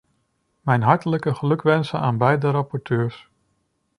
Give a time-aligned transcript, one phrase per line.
[0.61, 3.29] Mijn hartelijke gelukwensen aan beide rapporteurs.